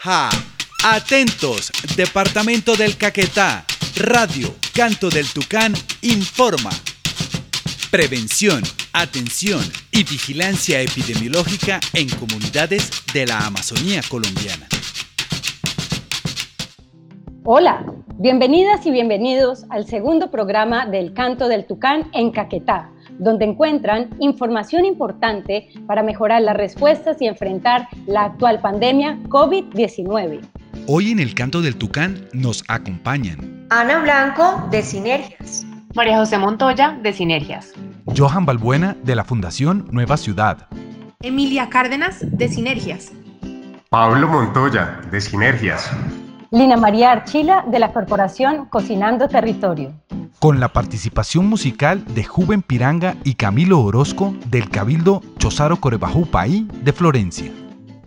Ja, 0.00 0.28
atentos, 0.84 1.72
Departamento 1.96 2.76
del 2.76 2.96
Caquetá, 2.96 3.64
Radio, 3.96 4.54
Canto 4.72 5.10
del 5.10 5.26
Tucán, 5.26 5.74
informa. 6.02 6.70
Prevención, 7.90 8.62
atención 8.92 9.60
y 9.90 10.04
vigilancia 10.04 10.80
epidemiológica 10.80 11.80
en 11.94 12.08
comunidades 12.10 12.92
de 13.12 13.26
la 13.26 13.40
Amazonía 13.40 14.00
colombiana. 14.08 14.68
Hola, 17.42 17.84
bienvenidas 18.18 18.86
y 18.86 18.92
bienvenidos 18.92 19.64
al 19.68 19.84
segundo 19.84 20.30
programa 20.30 20.86
del 20.86 21.12
Canto 21.12 21.48
del 21.48 21.66
Tucán 21.66 22.08
en 22.12 22.30
Caquetá, 22.30 22.92
donde 23.18 23.44
encuentran 23.44 24.10
información 24.20 24.84
importante 24.84 25.68
para 25.86 26.02
mejorar 26.02 26.42
las 26.42 26.56
respuestas 26.56 27.20
y 27.20 27.26
enfrentar 27.26 27.88
la 28.06 28.24
actual 28.24 28.60
pandemia 28.60 29.18
COVID-19. 29.28 30.40
Hoy 30.86 31.10
en 31.10 31.18
el 31.18 31.34
Canto 31.34 31.60
del 31.60 31.76
Tucán 31.76 32.28
nos 32.32 32.64
acompañan 32.68 33.66
Ana 33.70 34.00
Blanco 34.00 34.66
de 34.70 34.82
Sinergias, 34.82 35.66
María 35.94 36.18
José 36.18 36.38
Montoya 36.38 36.98
de 37.02 37.12
Sinergias, 37.12 37.72
Johan 38.16 38.46
Balbuena 38.46 38.96
de 39.02 39.14
la 39.14 39.24
Fundación 39.24 39.86
Nueva 39.90 40.16
Ciudad, 40.16 40.68
Emilia 41.20 41.68
Cárdenas 41.68 42.18
de 42.22 42.48
Sinergias, 42.48 43.12
Pablo 43.90 44.28
Montoya 44.28 45.00
de 45.10 45.20
Sinergias, 45.20 45.90
Lina 46.50 46.78
María 46.78 47.12
Archila 47.12 47.64
de 47.66 47.78
la 47.78 47.92
Corporación 47.92 48.66
Cocinando 48.66 49.28
Territorio. 49.28 49.92
Con 50.38 50.60
la 50.60 50.68
participación 50.68 51.48
musical 51.48 52.04
de 52.14 52.22
Juven 52.22 52.62
Piranga 52.62 53.16
y 53.24 53.34
Camilo 53.34 53.80
Orozco 53.80 54.36
del 54.46 54.70
Cabildo 54.70 55.20
Chosaro 55.38 55.80
Corebajú 55.80 56.26
Paí 56.26 56.68
de 56.84 56.92
Florencia. 56.92 57.50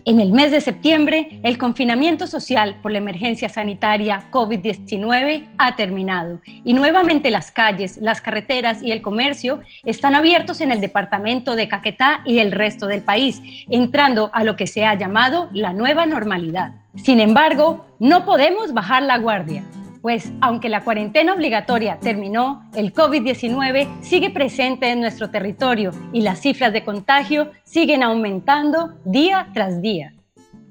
En 0.05 0.21
el 0.21 0.31
mes 0.31 0.49
de 0.52 0.62
septiembre, 0.62 1.41
el 1.44 1.57
confinamiento 1.57 2.27
social 2.27 2.77
por 2.82 2.93
la 2.93 2.99
emergencia 2.99 3.49
sanitaria 3.49 4.32
COVID-19 4.32 5.49
ha 5.57 5.76
terminado 5.76 6.40
y 6.46 6.74
nuevamente 6.74 7.32
las 7.32 7.52
calles, 7.52 7.98
las 7.98 8.21
carreteras 8.21 8.82
y 8.82 8.93
el 8.93 9.02
comercio 9.02 9.59
están 9.84 10.15
abiertos 10.15 10.62
en 10.62 10.71
el 10.71 10.79
departamento 10.79 11.57
de 11.57 11.68
Caquetá 11.68 12.21
y 12.26 12.40
el 12.40 12.54
resto 12.54 12.87
del 12.87 13.02
país, 13.02 13.41
entrando 13.70 14.32
a 14.34 14.46
lo 14.46 14.55
que 14.55 14.68
se 14.68 14.85
ha 14.85 14.96
llamado 14.96 15.49
la 15.52 15.74
nueva 15.74 16.05
normalidad. 16.05 16.76
Sin 16.96 17.20
embargo, 17.20 17.85
no 17.99 18.24
podemos 18.24 18.74
bajar 18.74 19.04
la 19.04 19.18
guardia 19.18 19.65
pues 20.02 20.32
aunque 20.41 20.70
la 20.70 20.84
cuarentena 20.84 21.34
obligatoria 21.34 21.99
terminó, 21.99 22.70
el 22.76 22.94
COVID-19 22.94 24.02
sigue 24.02 24.30
presente 24.30 24.90
en 24.90 25.02
nuestro 25.02 25.30
territorio 25.30 25.91
y 26.12 26.21
las 26.21 26.41
cifras 26.41 26.74
de 26.74 26.84
contagio 26.84 27.52
siguen 27.63 28.04
aumentando 28.04 28.93
día 29.05 29.49
tras 29.54 29.82
día. 29.82 30.13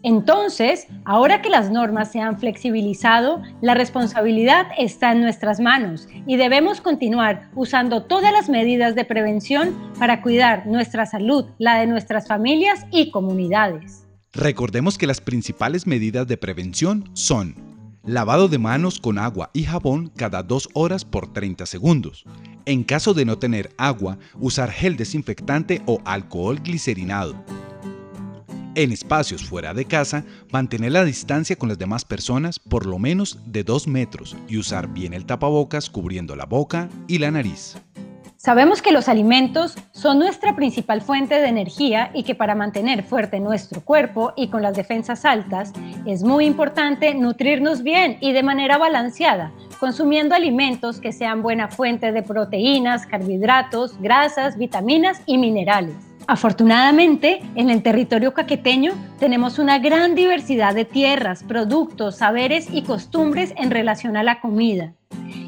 Entonces, 0.02 0.86
ahora 1.04 1.42
que 1.42 1.50
las 1.50 1.70
normas 1.70 2.10
se 2.10 2.20
han 2.20 2.38
flexibilizado, 2.38 3.42
la 3.60 3.74
responsabilidad 3.74 4.68
está 4.78 5.12
en 5.12 5.20
nuestras 5.20 5.60
manos 5.60 6.08
y 6.26 6.36
debemos 6.36 6.80
continuar 6.80 7.50
usando 7.54 8.04
todas 8.04 8.32
las 8.32 8.48
medidas 8.48 8.94
de 8.94 9.04
prevención 9.04 9.74
para 9.98 10.22
cuidar 10.22 10.66
nuestra 10.66 11.04
salud, 11.04 11.44
la 11.58 11.78
de 11.78 11.86
nuestras 11.86 12.26
familias 12.26 12.86
y 12.90 13.10
comunidades. 13.10 14.06
Recordemos 14.32 14.96
que 14.96 15.06
las 15.06 15.20
principales 15.20 15.86
medidas 15.86 16.26
de 16.26 16.38
prevención 16.38 17.10
son 17.12 17.69
Lavado 18.06 18.48
de 18.48 18.58
manos 18.58 18.98
con 18.98 19.18
agua 19.18 19.50
y 19.52 19.64
jabón 19.64 20.10
cada 20.16 20.42
2 20.42 20.70
horas 20.72 21.04
por 21.04 21.34
30 21.34 21.66
segundos. 21.66 22.24
En 22.64 22.82
caso 22.82 23.12
de 23.12 23.26
no 23.26 23.38
tener 23.38 23.74
agua, 23.76 24.18
usar 24.38 24.70
gel 24.70 24.96
desinfectante 24.96 25.82
o 25.84 26.00
alcohol 26.06 26.58
glicerinado. 26.62 27.34
En 28.74 28.90
espacios 28.90 29.44
fuera 29.44 29.74
de 29.74 29.84
casa, 29.84 30.24
mantener 30.50 30.92
la 30.92 31.04
distancia 31.04 31.56
con 31.56 31.68
las 31.68 31.78
demás 31.78 32.06
personas 32.06 32.58
por 32.58 32.86
lo 32.86 32.98
menos 32.98 33.38
de 33.44 33.64
2 33.64 33.86
metros 33.86 34.34
y 34.48 34.56
usar 34.56 34.88
bien 34.88 35.12
el 35.12 35.26
tapabocas 35.26 35.90
cubriendo 35.90 36.36
la 36.36 36.46
boca 36.46 36.88
y 37.06 37.18
la 37.18 37.30
nariz. 37.30 37.76
Sabemos 38.42 38.80
que 38.80 38.90
los 38.90 39.10
alimentos 39.10 39.76
son 39.92 40.18
nuestra 40.18 40.56
principal 40.56 41.02
fuente 41.02 41.34
de 41.34 41.48
energía 41.48 42.10
y 42.14 42.22
que 42.22 42.34
para 42.34 42.54
mantener 42.54 43.02
fuerte 43.02 43.38
nuestro 43.38 43.82
cuerpo 43.82 44.32
y 44.34 44.48
con 44.48 44.62
las 44.62 44.74
defensas 44.74 45.26
altas 45.26 45.74
es 46.06 46.22
muy 46.22 46.46
importante 46.46 47.14
nutrirnos 47.14 47.82
bien 47.82 48.16
y 48.22 48.32
de 48.32 48.42
manera 48.42 48.78
balanceada, 48.78 49.52
consumiendo 49.78 50.34
alimentos 50.34 51.02
que 51.02 51.12
sean 51.12 51.42
buena 51.42 51.68
fuente 51.68 52.12
de 52.12 52.22
proteínas, 52.22 53.04
carbohidratos, 53.04 54.00
grasas, 54.00 54.56
vitaminas 54.56 55.20
y 55.26 55.36
minerales. 55.36 55.96
Afortunadamente, 56.26 57.42
en 57.56 57.68
el 57.68 57.82
territorio 57.82 58.32
caqueteño 58.32 58.94
tenemos 59.18 59.58
una 59.58 59.78
gran 59.80 60.14
diversidad 60.14 60.74
de 60.74 60.86
tierras, 60.86 61.42
productos, 61.42 62.16
saberes 62.16 62.68
y 62.72 62.84
costumbres 62.84 63.52
en 63.58 63.70
relación 63.70 64.16
a 64.16 64.22
la 64.22 64.40
comida. 64.40 64.94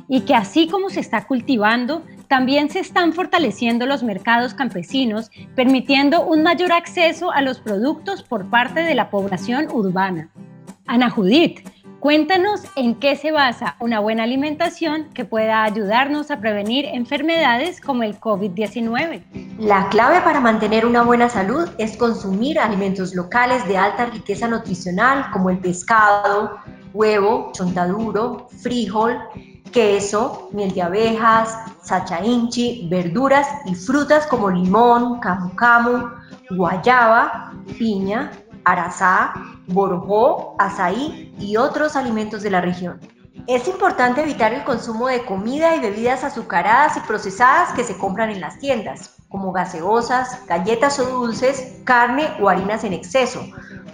Y 0.09 0.23
que 0.23 0.35
así 0.35 0.69
como 0.69 0.91
se 0.91 1.01
está 1.01 1.27
cultivando, 1.27 2.03
también 2.33 2.71
se 2.71 2.81
están 2.81 3.13
fortaleciendo 3.13 3.85
los 3.85 4.03
mercados 4.03 4.55
campesinos, 4.55 5.31
permitiendo 5.55 6.25
un 6.25 6.43
mayor 6.43 6.73
acceso 6.73 7.31
a 7.31 7.43
los 7.43 7.61
productos 7.61 8.23
por 8.23 8.49
parte 8.49 8.81
de 8.81 8.95
la 8.95 9.11
población 9.11 9.67
urbana. 9.71 10.31
Ana 10.87 11.11
Judith, 11.11 11.61
cuéntanos 12.01 12.63
en 12.75 12.95
qué 12.95 13.17
se 13.17 13.33
basa 13.33 13.77
una 13.81 14.01
buena 14.01 14.23
alimentación 14.23 15.11
que 15.13 15.27
pueda 15.27 15.63
ayudarnos 15.63 16.31
a 16.31 16.41
prevenir 16.41 16.87
enfermedades 16.87 17.83
como 17.83 18.03
el 18.03 18.19
COVID-19. 18.19 19.25
La 19.59 19.91
clave 19.91 20.23
para 20.23 20.41
mantener 20.41 20.87
una 20.87 21.03
buena 21.03 21.29
salud 21.29 21.69
es 21.77 21.99
consumir 21.99 22.59
alimentos 22.59 23.15
locales 23.15 23.69
de 23.69 23.77
alta 23.77 24.07
riqueza 24.07 24.49
nutricional 24.49 25.27
como 25.35 25.51
el 25.51 25.59
pescado, 25.59 26.57
huevo, 26.95 27.53
chontaduro, 27.53 28.49
frijol, 28.63 29.19
queso, 29.73 30.49
miel 30.53 30.73
de 30.73 30.83
abejas, 30.83 31.57
sacha 31.83 32.25
inchi, 32.25 32.87
verduras 32.89 33.49
y 33.65 33.75
frutas 33.75 34.27
como 34.27 34.51
limón, 34.51 35.19
camu 35.21 35.55
camu, 35.57 36.11
guayaba, 36.51 37.53
piña, 37.79 38.31
arazá, 38.65 39.33
borojó, 39.67 40.55
azaí 40.59 41.35
y 41.39 41.57
otros 41.57 41.97
alimentos 41.97 42.43
de 42.43 42.51
la 42.51 42.61
región. 42.61 43.01
Es 43.49 43.67
importante 43.67 44.23
evitar 44.23 44.53
el 44.53 44.63
consumo 44.63 45.09
de 45.09 45.25
comida 45.25 45.75
y 45.75 45.81
bebidas 45.81 46.23
azucaradas 46.23 46.97
y 46.97 47.01
procesadas 47.01 47.73
que 47.73 47.83
se 47.83 47.99
compran 47.99 48.31
en 48.31 48.41
las 48.41 48.59
tiendas, 48.61 49.17
como 49.29 49.51
gaseosas, 49.51 50.47
galletas 50.47 51.01
o 51.01 51.07
dulces, 51.07 51.81
carne 51.85 52.29
o 52.41 52.49
harinas 52.49 52.85
en 52.85 52.93
exceso, 52.93 53.45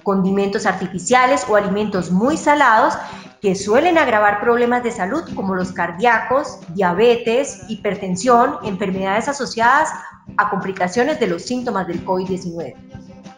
condimentos 0.02 0.66
artificiales 0.66 1.46
o 1.48 1.56
alimentos 1.56 2.10
muy 2.10 2.36
salados 2.36 2.94
que 3.40 3.54
suelen 3.54 3.98
agravar 3.98 4.40
problemas 4.40 4.82
de 4.82 4.90
salud 4.90 5.22
como 5.34 5.54
los 5.54 5.72
cardíacos, 5.72 6.60
diabetes, 6.74 7.62
hipertensión, 7.68 8.56
enfermedades 8.64 9.28
asociadas 9.28 9.90
a 10.36 10.50
complicaciones 10.50 11.20
de 11.20 11.28
los 11.28 11.42
síntomas 11.42 11.86
del 11.86 12.04
COVID-19. 12.04 12.74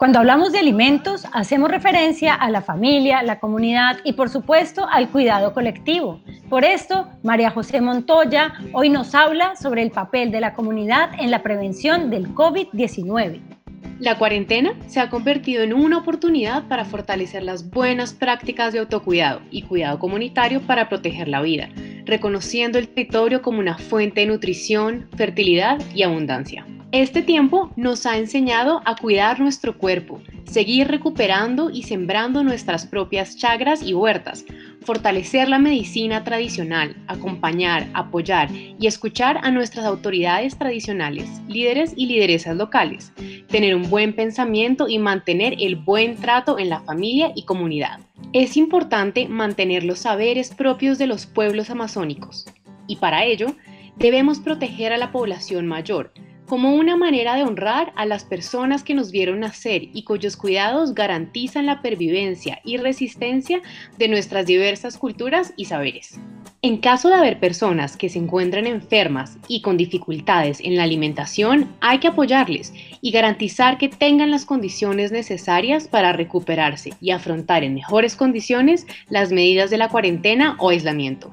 Cuando 0.01 0.19
hablamos 0.19 0.53
de 0.53 0.59
alimentos, 0.61 1.27
hacemos 1.31 1.71
referencia 1.71 2.35
a 2.35 2.49
la 2.49 2.63
familia, 2.63 3.23
la 3.23 3.39
comunidad 3.39 3.99
y 4.03 4.15
por 4.15 4.31
supuesto 4.31 4.89
al 4.91 5.11
cuidado 5.11 5.53
colectivo. 5.53 6.23
Por 6.49 6.65
esto, 6.65 7.07
María 7.23 7.51
José 7.51 7.83
Montoya 7.83 8.55
hoy 8.73 8.89
nos 8.89 9.15
habla 9.15 9.57
sobre 9.57 9.83
el 9.83 9.91
papel 9.91 10.31
de 10.31 10.41
la 10.41 10.55
comunidad 10.55 11.11
en 11.19 11.31
la 11.31 11.43
prevención 11.43 12.09
del 12.09 12.35
COVID-19. 12.35 13.60
La 13.99 14.17
cuarentena 14.17 14.75
se 14.87 14.99
ha 14.99 15.11
convertido 15.11 15.63
en 15.63 15.75
una 15.75 15.99
oportunidad 15.99 16.69
para 16.69 16.85
fortalecer 16.85 17.43
las 17.43 17.69
buenas 17.69 18.15
prácticas 18.15 18.73
de 18.73 18.79
autocuidado 18.79 19.43
y 19.51 19.63
cuidado 19.63 19.99
comunitario 19.99 20.63
para 20.63 20.89
proteger 20.89 21.29
la 21.29 21.43
vida, 21.43 21.69
reconociendo 22.07 22.79
el 22.79 22.89
territorio 22.89 23.43
como 23.43 23.59
una 23.59 23.77
fuente 23.77 24.23
de 24.23 24.27
nutrición, 24.27 25.09
fertilidad 25.17 25.79
y 25.95 26.03
abundancia. 26.03 26.67
Este 26.93 27.23
tiempo 27.23 27.71
nos 27.77 28.05
ha 28.05 28.19
enseñado 28.19 28.83
a 28.85 28.97
cuidar 28.97 29.39
nuestro 29.39 29.79
cuerpo, 29.79 30.21
seguir 30.43 30.89
recuperando 30.89 31.71
y 31.71 31.85
sembrando 31.85 32.43
nuestras 32.43 32.85
propias 32.85 33.37
chagras 33.37 33.81
y 33.83 33.95
huertas, 33.95 34.45
fortalecer 34.83 35.49
la 35.49 35.59
medicina 35.59 36.25
tradicional, 36.25 36.97
acompañar, 37.07 37.89
apoyar 37.95 38.49
y 38.53 38.87
escuchar 38.87 39.39
a 39.43 39.51
nuestras 39.51 39.85
autoridades 39.85 40.57
tradicionales, 40.57 41.29
líderes 41.49 41.93
y 41.97 42.07
lideresas 42.07 42.57
locales, 42.57 43.13
tener 43.49 43.75
un 43.75 43.89
buen 43.91 44.15
pensamiento 44.15 44.89
y 44.89 44.99
mantener 44.99 45.57
el 45.61 45.77
buen 45.77 46.17
trato 46.17 46.59
en 46.59 46.71
la 46.71 46.81
familia 46.81 47.33
y 47.35 47.45
comunidad. 47.45 48.01
Es 48.33 48.57
importante 48.57 49.29
mantener 49.29 49.85
los 49.85 50.01
saberes 50.01 50.55
propios 50.55 50.99
de 50.99 51.07
los 51.07 51.27
pueblos 51.27 51.71
amazónicos 51.71 52.47
y 52.87 52.97
para 52.97 53.25
ello 53.25 53.55
debemos 53.97 54.41
proteger 54.41 54.93
a 54.93 54.99
la 54.99 55.13
población 55.13 55.67
mayor, 55.67 56.13
como 56.51 56.75
una 56.75 56.97
manera 56.97 57.37
de 57.37 57.45
honrar 57.45 57.93
a 57.95 58.05
las 58.07 58.25
personas 58.25 58.83
que 58.83 58.93
nos 58.93 59.13
vieron 59.13 59.39
nacer 59.39 59.83
y 59.95 60.03
cuyos 60.03 60.37
cuidados 60.37 60.97
garantizan 60.97 61.65
la 61.65 61.81
pervivencia 61.81 62.61
y 62.65 62.77
resistencia 62.77 63.63
de 63.99 64.09
nuestras 64.09 64.47
diversas 64.47 64.99
culturas 64.99 65.53
y 65.57 65.67
saberes. 65.67 66.19
En 66.61 66.79
caso 66.79 67.09
de 67.09 67.15
haber 67.15 67.39
personas 67.39 67.97
que 67.97 68.09
se 68.09 68.19
encuentran 68.19 68.67
enfermas 68.67 69.39
y 69.47 69.63
con 69.63 69.77
dificultades 69.77 70.59
en 70.59 70.77
la 70.77 70.83
alimentación, 70.83 71.71
hay 71.81 71.99
que 71.99 72.09
apoyarles 72.09 72.75
y 73.01 73.13
garantizar 73.13 73.79
que 73.79 73.89
tengan 73.89 74.33
las 74.33 74.45
condiciones 74.45 75.13
necesarias 75.13 75.87
para 75.87 76.13
recuperarse 76.13 76.95
y 77.01 77.13
afrontar 77.13 77.63
en 77.63 77.75
mejores 77.75 78.17
condiciones 78.17 78.89
las 79.09 79.31
medidas 79.31 79.71
de 79.71 79.79
la 79.79 79.89
cuarentena 79.89 80.57
o 80.59 80.71
aislamiento. 80.71 81.31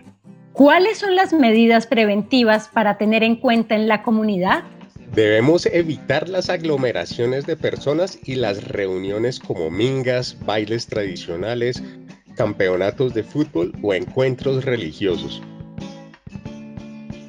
¿Cuáles 0.53 0.99
son 0.99 1.15
las 1.15 1.33
medidas 1.33 1.87
preventivas 1.87 2.67
para 2.67 2.99
tener 2.99 3.23
en 3.23 3.35
cuenta 3.35 3.73
en 3.73 3.87
la 3.87 4.03
comunidad? 4.03 4.63
Debemos 5.17 5.65
evitar 5.65 6.29
las 6.29 6.47
aglomeraciones 6.47 7.47
de 7.47 7.57
personas 7.57 8.19
y 8.23 8.35
las 8.35 8.63
reuniones 8.63 9.39
como 9.39 9.71
mingas, 9.71 10.37
bailes 10.45 10.85
tradicionales, 10.85 11.81
campeonatos 12.35 13.15
de 13.15 13.23
fútbol 13.23 13.73
o 13.81 13.95
encuentros 13.95 14.63
religiosos. 14.63 15.41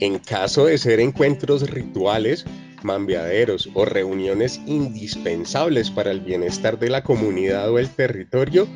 En 0.00 0.18
caso 0.18 0.66
de 0.66 0.76
ser 0.76 1.00
encuentros 1.00 1.70
rituales, 1.70 2.44
mambiaderos 2.82 3.70
o 3.72 3.86
reuniones 3.86 4.60
indispensables 4.66 5.90
para 5.90 6.10
el 6.10 6.20
bienestar 6.20 6.78
de 6.78 6.90
la 6.90 7.02
comunidad 7.02 7.70
o 7.70 7.78
el 7.78 7.88
territorio, 7.88 8.68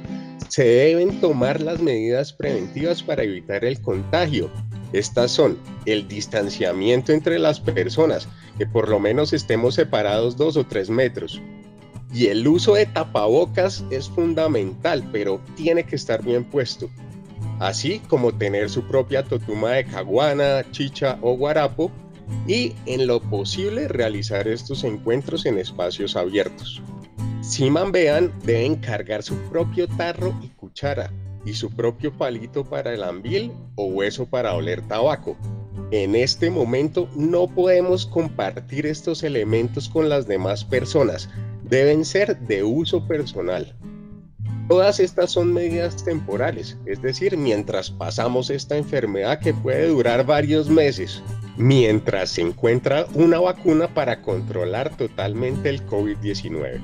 se 0.49 0.65
deben 0.65 1.21
tomar 1.21 1.61
las 1.61 1.83
medidas 1.83 2.33
preventivas 2.33 3.03
para 3.03 3.25
evitar 3.25 3.63
el 3.67 3.79
contagio. 3.83 4.51
Estas 4.95 5.33
son 5.33 5.59
el 5.85 6.09
distanciamiento 6.09 7.13
entre 7.13 7.39
las 7.39 7.61
personas, 7.61 8.27
por 8.67 8.89
lo 8.89 8.99
menos 8.99 9.33
estemos 9.33 9.75
separados 9.75 10.37
dos 10.37 10.57
o 10.57 10.65
tres 10.65 10.91
metros, 10.91 11.41
y 12.13 12.27
el 12.27 12.47
uso 12.47 12.75
de 12.75 12.87
tapabocas 12.87 13.85
es 13.91 14.09
fundamental, 14.09 15.09
pero 15.13 15.41
tiene 15.57 15.85
que 15.85 15.97
estar 15.97 16.23
bien 16.23 16.45
puesto. 16.45 16.91
Así 17.59 18.01
como 18.09 18.33
tener 18.33 18.69
su 18.69 18.83
propia 18.83 19.23
totuma 19.23 19.71
de 19.71 19.85
caguana, 19.85 20.65
chicha 20.73 21.19
o 21.23 21.37
guarapo 21.37 21.91
y 22.47 22.75
en 22.87 23.07
lo 23.07 23.21
posible 23.21 23.89
realizar 23.89 24.47
estos 24.49 24.85
encuentros 24.85 25.47
en 25.47 25.59
espacios 25.59 26.17
abiertos. 26.17 26.83
Si 27.41 27.71
mambean, 27.71 28.33
deben 28.45 28.77
cargar 28.77 29.23
su 29.23 29.35
propio 29.51 29.89
tarro 29.89 30.35
y 30.43 30.49
cuchara 30.49 31.11
y 31.45 31.55
su 31.55 31.71
propio 31.71 32.13
palito 32.13 32.65
para 32.65 32.95
el 32.95 33.03
ambil 33.03 33.53
o 33.75 33.87
hueso 33.87 34.27
para 34.27 34.55
oler 34.55 34.87
tabaco. 34.87 35.37
En 35.93 36.15
este 36.15 36.51
momento 36.51 37.07
no 37.15 37.47
podemos 37.47 38.07
compartir 38.07 38.87
estos 38.87 39.23
elementos 39.23 39.91
con 39.91 40.09
las 40.09 40.27
demás 40.27 40.65
personas, 40.65 41.29
deben 41.65 42.07
ser 42.07 42.39
de 42.39 42.65
uso 42.65 43.07
personal. 43.07 43.77
Todas 44.71 45.01
estas 45.01 45.33
son 45.33 45.53
medidas 45.53 46.03
temporales, 46.03 46.79
es 46.87 47.03
decir, 47.03 47.37
mientras 47.37 47.91
pasamos 47.91 48.49
esta 48.49 48.79
enfermedad 48.79 49.39
que 49.39 49.53
puede 49.53 49.89
durar 49.89 50.25
varios 50.25 50.71
meses, 50.71 51.23
mientras 51.59 52.31
se 52.31 52.41
encuentra 52.41 53.07
una 53.13 53.39
vacuna 53.39 53.93
para 53.93 54.23
controlar 54.23 54.97
totalmente 54.97 55.69
el 55.69 55.85
COVID-19. 55.87 56.81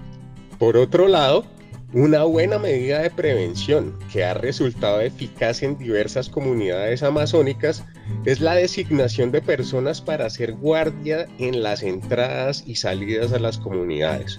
Por 0.59 0.77
otro 0.77 1.09
lado, 1.09 1.47
una 1.95 2.25
buena 2.25 2.59
medida 2.59 3.01
de 3.01 3.09
prevención 3.11 3.99
que 4.13 4.23
ha 4.23 4.35
resultado 4.35 5.01
eficaz 5.01 5.63
en 5.63 5.79
diversas 5.79 6.29
comunidades 6.29 7.03
amazónicas 7.03 7.83
es 8.27 8.41
la 8.41 8.55
designación 8.55 9.33
de 9.33 9.41
personas 9.41 10.03
para 10.03 10.27
hacer 10.27 10.53
guardia 10.53 11.27
en 11.39 11.63
las 11.63 11.83
entradas 11.83 12.63
y 12.67 12.75
salidas 12.75 13.33
a 13.33 13.39
las 13.39 13.57
comunidades. 13.57 14.39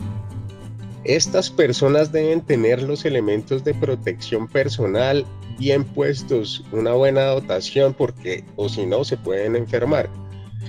Estas 1.06 1.50
personas 1.50 2.12
deben 2.12 2.42
tener 2.42 2.84
los 2.84 3.04
elementos 3.04 3.63
de 3.63 3.74
protección 3.74 4.48
personal 4.48 5.25
bien 5.57 5.84
puestos, 5.84 6.63
una 6.72 6.94
buena 6.94 7.25
dotación 7.25 7.95
porque 7.95 8.44
o 8.57 8.69
si 8.69 8.86
no 8.86 9.04
se 9.04 9.18
pueden 9.18 9.56
enfermar. 9.56 10.07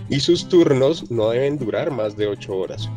Y 0.09 0.21
sus 0.21 0.49
turnos 0.49 1.11
no 1.11 1.29
deben 1.31 1.59
durar 1.59 1.91
más 1.91 2.17
de 2.17 2.27
8 2.27 2.57
horas. 2.57 2.89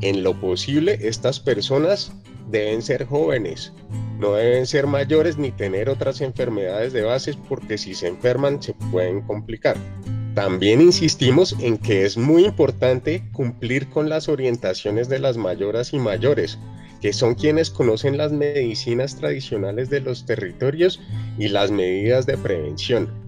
En 0.00 0.22
lo 0.22 0.32
posible, 0.40 0.98
estas 1.02 1.38
personas 1.38 2.12
deben 2.50 2.82
ser 2.82 3.06
jóvenes, 3.06 3.72
no 4.18 4.32
deben 4.34 4.66
ser 4.66 4.86
mayores 4.86 5.38
ni 5.38 5.50
tener 5.50 5.88
otras 5.88 6.20
enfermedades 6.20 6.92
de 6.92 7.02
bases 7.02 7.36
porque 7.48 7.78
si 7.78 7.94
se 7.94 8.08
enferman 8.08 8.62
se 8.62 8.74
pueden 8.92 9.22
complicar. 9.22 9.76
También 10.34 10.80
insistimos 10.80 11.54
en 11.60 11.78
que 11.78 12.04
es 12.04 12.16
muy 12.16 12.44
importante 12.44 13.22
cumplir 13.32 13.88
con 13.88 14.08
las 14.08 14.28
orientaciones 14.28 15.08
de 15.08 15.20
las 15.20 15.36
mayoras 15.36 15.92
y 15.92 15.98
mayores, 15.98 16.58
que 17.00 17.12
son 17.12 17.34
quienes 17.34 17.70
conocen 17.70 18.16
las 18.16 18.32
medicinas 18.32 19.16
tradicionales 19.16 19.90
de 19.90 20.00
los 20.00 20.26
territorios 20.26 21.00
y 21.38 21.48
las 21.48 21.70
medidas 21.70 22.26
de 22.26 22.36
prevención. 22.36 23.23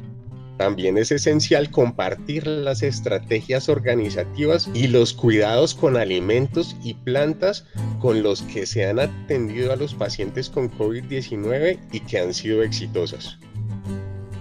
También 0.56 0.97
es 0.97 1.12
esencial 1.12 1.70
compartir 1.70 2.47
las 2.47 2.82
estrategias 2.82 3.69
organizativas 3.69 4.70
y 4.73 4.87
los 4.87 5.12
cuidados 5.12 5.75
con 5.75 5.97
alimentos 5.97 6.76
y 6.82 6.94
plantas 6.94 7.67
con 8.00 8.23
los 8.23 8.43
que 8.43 8.64
se 8.64 8.87
han 8.88 8.99
atendido 8.99 9.73
a 9.73 9.76
los 9.76 9.94
pacientes 9.94 10.49
con 10.49 10.70
COVID-19 10.70 11.79
y 11.93 12.00
que 12.00 12.19
han 12.19 12.32
sido 12.32 12.62
exitosas. 12.62 13.38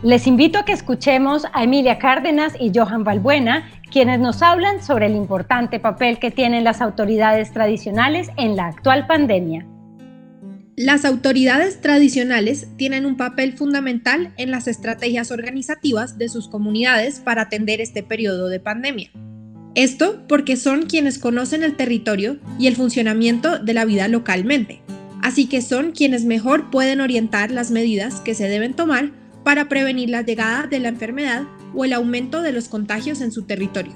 Les 0.03 0.27
invito 0.27 0.59
a 0.59 0.65
que 0.65 0.71
escuchemos 0.71 1.45
a 1.51 1.63
Emilia 1.63 1.97
Cárdenas 1.97 2.53
y 2.59 2.71
Johan 2.73 3.03
Balbuena, 3.03 3.67
quienes 3.91 4.19
nos 4.19 4.41
hablan 4.41 4.83
sobre 4.83 5.07
el 5.07 5.15
importante 5.15 5.79
papel 5.79 6.19
que 6.19 6.31
tienen 6.31 6.63
las 6.63 6.81
autoridades 6.81 7.51
tradicionales 7.51 8.29
en 8.37 8.55
la 8.55 8.67
actual 8.67 9.07
pandemia. 9.07 9.65
Las 10.77 11.05
autoridades 11.05 11.79
tradicionales 11.79 12.67
tienen 12.75 13.05
un 13.05 13.15
papel 13.15 13.53
fundamental 13.53 14.33
en 14.35 14.51
las 14.51 14.67
estrategias 14.67 15.31
organizativas 15.31 16.17
de 16.17 16.27
sus 16.27 16.49
comunidades 16.49 17.21
para 17.21 17.43
atender 17.43 17.79
este 17.79 18.03
periodo 18.03 18.49
de 18.49 18.59
pandemia. 18.59 19.09
Esto 19.73 20.25
porque 20.27 20.57
son 20.57 20.85
quienes 20.85 21.17
conocen 21.17 21.63
el 21.63 21.77
territorio 21.77 22.39
y 22.59 22.67
el 22.67 22.75
funcionamiento 22.75 23.57
de 23.57 23.73
la 23.73 23.85
vida 23.85 24.09
localmente, 24.09 24.81
así 25.21 25.47
que 25.47 25.61
son 25.61 25.93
quienes 25.93 26.25
mejor 26.25 26.69
pueden 26.71 26.99
orientar 26.99 27.51
las 27.51 27.71
medidas 27.71 28.19
que 28.19 28.35
se 28.35 28.49
deben 28.49 28.73
tomar 28.73 29.13
para 29.45 29.69
prevenir 29.69 30.09
la 30.09 30.23
llegada 30.23 30.67
de 30.67 30.79
la 30.79 30.89
enfermedad 30.89 31.43
o 31.73 31.85
el 31.85 31.93
aumento 31.93 32.41
de 32.41 32.51
los 32.51 32.67
contagios 32.67 33.21
en 33.21 33.31
su 33.31 33.43
territorio. 33.43 33.93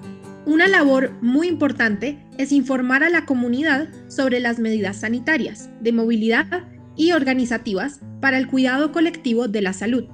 Una 0.49 0.67
labor 0.67 1.11
muy 1.21 1.47
importante 1.47 2.17
es 2.39 2.51
informar 2.51 3.03
a 3.03 3.11
la 3.11 3.27
comunidad 3.27 3.87
sobre 4.07 4.39
las 4.39 4.57
medidas 4.57 4.97
sanitarias, 4.97 5.69
de 5.79 5.91
movilidad 5.91 6.63
y 6.95 7.11
organizativas 7.11 7.99
para 8.19 8.39
el 8.39 8.47
cuidado 8.47 8.91
colectivo 8.91 9.47
de 9.47 9.61
la 9.61 9.73
salud, 9.73 10.05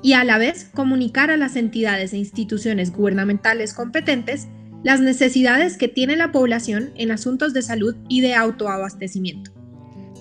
y 0.00 0.12
a 0.12 0.22
la 0.22 0.38
vez 0.38 0.70
comunicar 0.76 1.32
a 1.32 1.36
las 1.36 1.56
entidades 1.56 2.12
e 2.12 2.18
instituciones 2.18 2.92
gubernamentales 2.92 3.74
competentes 3.74 4.46
las 4.84 5.00
necesidades 5.00 5.76
que 5.76 5.88
tiene 5.88 6.14
la 6.14 6.30
población 6.30 6.92
en 6.94 7.10
asuntos 7.10 7.52
de 7.52 7.62
salud 7.62 7.96
y 8.08 8.20
de 8.20 8.36
autoabastecimiento. 8.36 9.50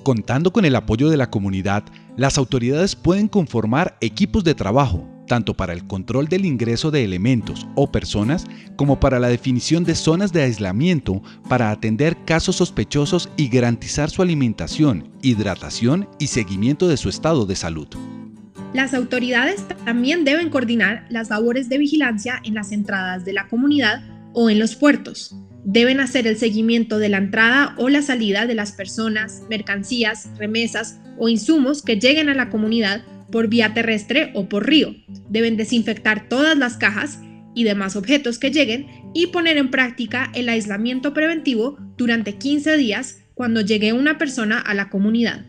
Contando 0.01 0.51
con 0.51 0.65
el 0.65 0.75
apoyo 0.75 1.09
de 1.09 1.17
la 1.17 1.29
comunidad, 1.29 1.83
las 2.17 2.39
autoridades 2.39 2.95
pueden 2.95 3.27
conformar 3.27 3.99
equipos 4.01 4.43
de 4.43 4.55
trabajo, 4.55 5.07
tanto 5.29 5.53
para 5.53 5.71
el 5.71 5.87
control 5.87 6.27
del 6.27 6.45
ingreso 6.45 6.91
de 6.91 7.05
elementos 7.05 7.65
o 7.75 7.89
personas 7.89 8.45
como 8.75 8.99
para 8.99 9.19
la 9.19 9.29
definición 9.29 9.85
de 9.85 9.95
zonas 9.95 10.33
de 10.33 10.41
aislamiento 10.41 11.23
para 11.47 11.71
atender 11.71 12.17
casos 12.25 12.57
sospechosos 12.57 13.29
y 13.37 13.47
garantizar 13.47 14.09
su 14.09 14.21
alimentación, 14.21 15.09
hidratación 15.21 16.09
y 16.19 16.27
seguimiento 16.27 16.89
de 16.89 16.97
su 16.97 17.07
estado 17.07 17.45
de 17.45 17.55
salud. 17.55 17.87
Las 18.73 18.93
autoridades 18.93 19.63
también 19.85 20.25
deben 20.25 20.49
coordinar 20.49 21.05
las 21.09 21.29
labores 21.29 21.69
de 21.69 21.77
vigilancia 21.77 22.41
en 22.43 22.55
las 22.55 22.73
entradas 22.73 23.23
de 23.23 23.31
la 23.31 23.47
comunidad 23.47 24.03
o 24.33 24.49
en 24.49 24.59
los 24.59 24.75
puertos, 24.75 25.33
deben 25.63 25.99
hacer 25.99 26.25
el 26.25 26.37
seguimiento 26.37 26.97
de 26.99 27.09
la 27.09 27.17
entrada 27.17 27.75
o 27.77 27.89
la 27.89 28.01
salida 28.01 28.45
de 28.45 28.55
las 28.55 28.71
personas, 28.71 29.43
mercancías, 29.49 30.29
remesas 30.37 30.99
o 31.17 31.29
insumos 31.29 31.81
que 31.81 31.99
lleguen 31.99 32.29
a 32.29 32.33
la 32.33 32.49
comunidad 32.49 33.03
por 33.31 33.47
vía 33.47 33.73
terrestre 33.73 34.31
o 34.35 34.49
por 34.49 34.67
río. 34.67 34.95
Deben 35.29 35.57
desinfectar 35.57 36.27
todas 36.29 36.57
las 36.57 36.77
cajas 36.77 37.19
y 37.55 37.63
demás 37.63 37.95
objetos 37.95 38.39
que 38.39 38.51
lleguen 38.51 38.87
y 39.13 39.27
poner 39.27 39.57
en 39.57 39.71
práctica 39.71 40.31
el 40.33 40.49
aislamiento 40.49 41.13
preventivo 41.13 41.77
durante 41.97 42.35
15 42.35 42.77
días 42.77 43.19
cuando 43.33 43.61
llegue 43.61 43.93
una 43.93 44.17
persona 44.17 44.59
a 44.59 44.73
la 44.73 44.89
comunidad. 44.89 45.45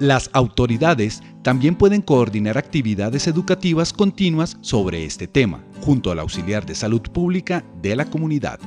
Las 0.00 0.30
autoridades 0.32 1.22
también 1.42 1.74
pueden 1.74 2.02
coordinar 2.02 2.56
actividades 2.56 3.26
educativas 3.26 3.92
continuas 3.92 4.56
sobre 4.60 5.04
este 5.04 5.26
tema, 5.26 5.64
junto 5.80 6.12
al 6.12 6.20
auxiliar 6.20 6.64
de 6.64 6.76
salud 6.76 7.02
pública 7.02 7.64
de 7.82 7.96
la 7.96 8.04
comunidad. 8.04 8.60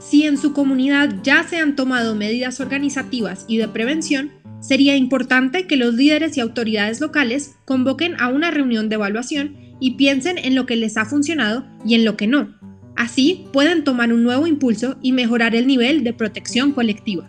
Si 0.00 0.24
en 0.24 0.36
su 0.36 0.52
comunidad 0.52 1.22
ya 1.22 1.44
se 1.44 1.58
han 1.58 1.76
tomado 1.76 2.14
medidas 2.14 2.60
organizativas 2.60 3.44
y 3.46 3.58
de 3.58 3.68
prevención, 3.68 4.32
sería 4.64 4.96
importante 4.96 5.66
que 5.66 5.76
los 5.76 5.92
líderes 5.92 6.36
y 6.36 6.40
autoridades 6.40 6.98
locales 7.00 7.56
convoquen 7.66 8.18
a 8.18 8.28
una 8.28 8.50
reunión 8.50 8.88
de 8.88 8.94
evaluación 8.94 9.56
y 9.78 9.96
piensen 9.96 10.38
en 10.38 10.54
lo 10.54 10.64
que 10.64 10.76
les 10.76 10.96
ha 10.96 11.04
funcionado 11.04 11.64
y 11.84 11.94
en 11.94 12.04
lo 12.06 12.16
que 12.16 12.26
no. 12.26 12.54
Así 12.96 13.46
pueden 13.52 13.84
tomar 13.84 14.10
un 14.10 14.22
nuevo 14.22 14.46
impulso 14.46 14.96
y 15.02 15.12
mejorar 15.12 15.54
el 15.54 15.66
nivel 15.66 16.02
de 16.02 16.14
protección 16.14 16.72
colectiva. 16.72 17.28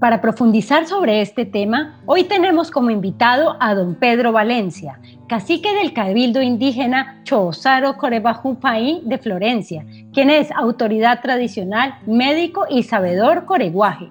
Para 0.00 0.20
profundizar 0.20 0.86
sobre 0.86 1.22
este 1.22 1.46
tema, 1.46 2.02
hoy 2.04 2.24
tenemos 2.24 2.70
como 2.70 2.90
invitado 2.90 3.56
a 3.60 3.74
don 3.74 3.94
Pedro 3.94 4.32
Valencia, 4.32 5.00
cacique 5.28 5.72
del 5.74 5.94
Cabildo 5.94 6.42
Indígena 6.42 7.22
Chozaro 7.24 7.96
Corebajupaí 7.96 9.00
de 9.04 9.16
Florencia, 9.16 9.86
quien 10.12 10.28
es 10.28 10.50
autoridad 10.50 11.22
tradicional, 11.22 11.94
médico 12.06 12.66
y 12.68 12.82
sabedor 12.82 13.46
coreguaje. 13.46 14.10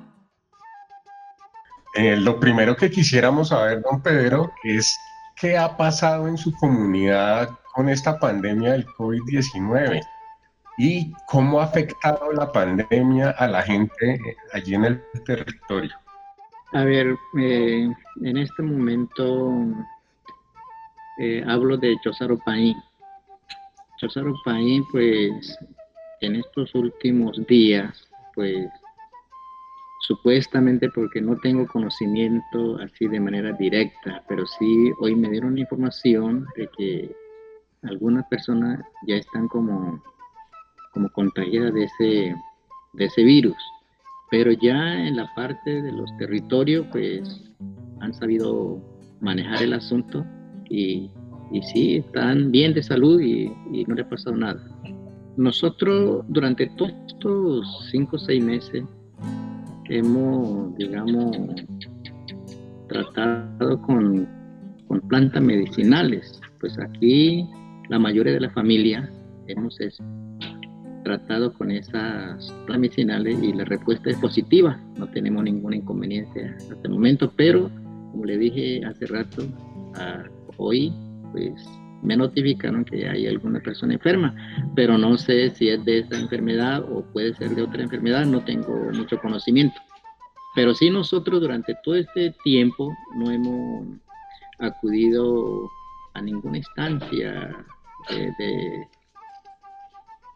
Eh, 1.93 2.15
lo 2.15 2.39
primero 2.39 2.75
que 2.75 2.89
quisiéramos 2.89 3.49
saber, 3.49 3.81
don 3.81 4.01
Pedro, 4.01 4.53
es 4.63 4.97
qué 5.35 5.57
ha 5.57 5.75
pasado 5.75 6.27
en 6.27 6.37
su 6.37 6.55
comunidad 6.55 7.49
con 7.73 7.89
esta 7.89 8.19
pandemia 8.19 8.73
del 8.73 8.85
COVID-19 8.85 10.01
y 10.77 11.11
cómo 11.27 11.59
ha 11.59 11.65
afectado 11.65 12.31
la 12.31 12.51
pandemia 12.51 13.31
a 13.31 13.47
la 13.47 13.61
gente 13.61 14.19
allí 14.53 14.75
en 14.75 14.85
el 14.85 15.03
territorio. 15.25 15.91
A 16.73 16.83
ver, 16.83 17.15
eh, 17.37 17.89
en 18.23 18.37
este 18.37 18.63
momento 18.63 19.51
eh, 21.19 21.43
hablo 21.45 21.75
de 21.77 21.97
Chosaro 22.01 22.37
Paín. 22.39 22.77
Chosaro 23.99 24.33
Paín, 24.45 24.85
pues 24.91 25.57
en 26.21 26.37
estos 26.37 26.73
últimos 26.73 27.45
días, 27.47 28.09
pues 28.33 28.69
supuestamente 30.01 30.89
porque 30.89 31.21
no 31.21 31.37
tengo 31.37 31.67
conocimiento 31.67 32.77
así 32.79 33.07
de 33.07 33.19
manera 33.19 33.53
directa, 33.53 34.23
pero 34.27 34.45
sí 34.45 34.91
hoy 34.99 35.15
me 35.15 35.29
dieron 35.29 35.57
información 35.57 36.47
de 36.55 36.69
que 36.77 37.15
algunas 37.83 38.25
personas 38.27 38.79
ya 39.07 39.15
están 39.15 39.47
como, 39.47 40.01
como 40.93 41.09
contagiadas 41.09 41.73
de 41.73 41.83
ese, 41.83 42.35
de 42.93 43.05
ese 43.05 43.23
virus, 43.23 43.57
pero 44.29 44.51
ya 44.51 45.07
en 45.07 45.17
la 45.17 45.29
parte 45.35 45.81
de 45.81 45.91
los 45.91 46.09
territorios 46.17 46.85
pues 46.91 47.51
han 47.99 48.13
sabido 48.13 48.81
manejar 49.19 49.61
el 49.61 49.73
asunto 49.73 50.25
y, 50.69 51.11
y 51.51 51.61
sí, 51.61 51.97
están 51.97 52.51
bien 52.51 52.73
de 52.73 52.81
salud 52.81 53.21
y, 53.21 53.51
no 53.87 53.95
le 53.95 54.01
ha 54.01 54.09
pasado 54.09 54.35
nada. 54.35 54.61
Nosotros 55.37 56.25
durante 56.27 56.67
todos 56.77 56.93
estos 57.07 57.87
cinco 57.91 58.15
o 58.15 58.19
seis 58.19 58.43
meses 58.43 58.83
hemos, 59.91 60.75
digamos, 60.77 61.37
tratado 62.87 63.81
con, 63.81 64.27
con 64.87 65.01
plantas 65.01 65.43
medicinales. 65.43 66.39
Pues 66.59 66.79
aquí 66.79 67.45
la 67.89 67.99
mayoría 67.99 68.33
de 68.33 68.39
la 68.39 68.49
familia 68.51 69.09
hemos 69.47 69.77
tratado 71.03 71.53
con 71.53 71.71
esas 71.71 72.51
plantas 72.65 72.79
medicinales 72.79 73.43
y 73.43 73.53
la 73.53 73.65
respuesta 73.65 74.09
es 74.09 74.17
positiva. 74.17 74.79
No 74.97 75.07
tenemos 75.07 75.43
ninguna 75.43 75.75
inconveniencia 75.75 76.55
hasta 76.57 76.75
el 76.83 76.91
momento, 76.91 77.31
pero 77.35 77.69
como 78.11 78.25
le 78.25 78.37
dije 78.37 78.85
hace 78.85 79.07
rato, 79.07 79.43
hoy 80.57 80.93
pues 81.31 81.53
me 82.01 82.17
notificaron 82.17 82.83
que 82.83 83.07
hay 83.07 83.27
alguna 83.27 83.59
persona 83.59 83.93
enferma, 83.93 84.35
pero 84.75 84.97
no 84.97 85.17
sé 85.17 85.51
si 85.51 85.69
es 85.69 85.83
de 85.85 85.99
esa 85.99 86.17
enfermedad 86.17 86.83
o 86.91 87.03
puede 87.13 87.33
ser 87.35 87.51
de 87.51 87.63
otra 87.63 87.83
enfermedad, 87.83 88.25
no 88.25 88.43
tengo 88.43 88.73
mucho 88.93 89.19
conocimiento. 89.19 89.79
Pero 90.55 90.73
sí 90.73 90.89
nosotros 90.89 91.41
durante 91.41 91.75
todo 91.83 91.95
este 91.95 92.35
tiempo 92.43 92.93
no 93.15 93.31
hemos 93.31 93.87
acudido 94.59 95.69
a 96.13 96.21
ninguna 96.21 96.57
instancia 96.57 97.65
de, 98.09 98.87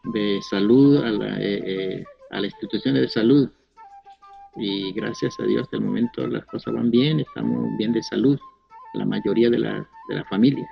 de, 0.04 0.40
salud, 0.42 1.04
a 1.04 1.10
la, 1.10 1.40
eh, 1.40 1.62
eh, 1.64 2.04
a 2.30 2.40
la 2.40 2.46
institución 2.46 2.94
de 2.94 3.08
salud. 3.08 3.50
Y 4.56 4.92
gracias 4.92 5.38
a 5.38 5.44
Dios 5.44 5.64
hasta 5.64 5.76
el 5.76 5.82
momento 5.82 6.26
las 6.26 6.46
cosas 6.46 6.72
van 6.72 6.90
bien, 6.90 7.20
estamos 7.20 7.68
bien 7.76 7.92
de 7.92 8.02
salud, 8.02 8.38
la 8.94 9.04
mayoría 9.04 9.50
de 9.50 9.58
la, 9.58 9.86
de 10.08 10.14
la 10.14 10.24
familia. 10.24 10.66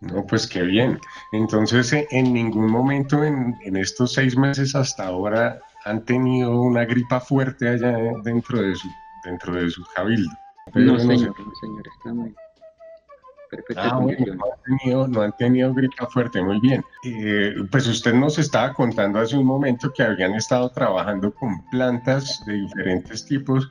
No, 0.00 0.24
pues 0.26 0.46
qué 0.46 0.62
bien. 0.62 1.00
Entonces, 1.32 1.92
eh, 1.92 2.06
en 2.10 2.32
ningún 2.32 2.70
momento 2.70 3.24
en, 3.24 3.56
en, 3.64 3.76
estos 3.76 4.12
seis 4.12 4.36
meses 4.36 4.74
hasta 4.74 5.06
ahora 5.06 5.60
han 5.84 6.04
tenido 6.04 6.60
una 6.60 6.84
gripa 6.84 7.20
fuerte 7.20 7.68
allá 7.68 7.96
dentro 8.22 8.62
de 8.62 8.74
su, 8.76 8.88
dentro 9.24 9.54
de 9.54 9.70
su 9.70 9.82
cabildo. 9.94 10.30
no, 10.74 10.98
señor, 10.98 11.34
no, 11.38 11.54
señor, 11.60 11.82
está 11.86 12.12
muy 12.12 12.34
ah, 13.76 13.98
bueno, 13.98 14.34
no, 14.34 14.44
han 14.44 14.78
tenido, 14.78 15.08
no 15.08 15.22
han 15.22 15.32
tenido 15.36 15.74
gripa 15.74 16.06
fuerte, 16.06 16.42
muy 16.42 16.60
bien. 16.60 16.84
Eh, 17.04 17.54
pues 17.70 17.86
usted 17.86 18.14
nos 18.14 18.38
estaba 18.38 18.74
contando 18.74 19.18
hace 19.18 19.36
un 19.36 19.46
momento 19.46 19.92
que 19.92 20.02
habían 20.02 20.34
estado 20.34 20.70
trabajando 20.70 21.32
con 21.34 21.64
plantas 21.70 22.42
de 22.46 22.54
diferentes 22.54 23.24
tipos 23.24 23.68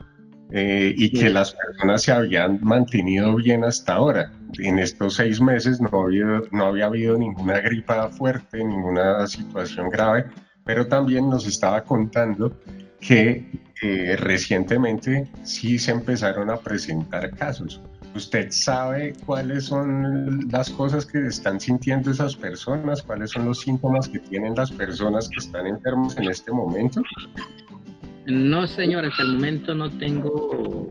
eh, 0.51 0.93
y 0.95 1.11
que 1.11 1.29
las 1.29 1.53
personas 1.53 2.03
se 2.03 2.11
habían 2.11 2.59
mantenido 2.61 3.35
bien 3.35 3.63
hasta 3.63 3.95
ahora. 3.95 4.31
En 4.59 4.79
estos 4.79 5.15
seis 5.15 5.41
meses 5.41 5.81
no, 5.81 5.89
había, 6.03 6.41
no 6.51 6.65
había 6.65 6.85
habido 6.85 7.17
ninguna 7.17 7.59
gripa 7.59 8.09
fuerte, 8.09 8.63
ninguna 8.63 9.27
situación 9.27 9.89
grave, 9.89 10.25
pero 10.63 10.87
también 10.87 11.29
nos 11.29 11.45
estaba 11.45 11.83
contando 11.83 12.57
que 12.99 13.49
eh, 13.81 14.15
recientemente 14.17 15.29
sí 15.43 15.77
se 15.77 15.91
empezaron 15.91 16.49
a 16.49 16.57
presentar 16.57 17.29
casos. 17.35 17.81
¿Usted 18.15 18.47
sabe 18.49 19.13
cuáles 19.25 19.65
son 19.65 20.47
las 20.49 20.71
cosas 20.71 21.05
que 21.05 21.27
están 21.27 21.59
sintiendo 21.59 22.09
esas 22.09 22.35
personas? 22.35 23.03
¿Cuáles 23.03 23.31
son 23.31 23.45
los 23.45 23.59
síntomas 23.59 24.07
que 24.07 24.17
tienen 24.17 24.55
las 24.55 24.71
personas 24.71 25.29
que 25.29 25.37
están 25.37 25.67
enfermas 25.67 26.17
en 26.17 26.29
este 26.29 26.51
momento? 26.51 27.03
No, 28.27 28.67
señor, 28.67 29.05
hasta 29.05 29.23
el 29.23 29.35
momento 29.35 29.73
no 29.73 29.89
tengo 29.89 30.89